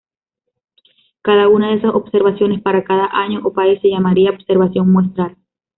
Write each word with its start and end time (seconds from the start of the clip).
Cada 1.21 1.47
una 1.47 1.69
de 1.69 1.75
esas 1.75 1.93
observaciones 1.93 2.59
para 2.63 2.83
cada 2.83 3.07
año, 3.15 3.39
o 3.43 3.53
país, 3.53 3.79
se 3.83 3.89
llamaría 3.89 4.31
observación 4.31 4.91
muestral. 4.91 5.37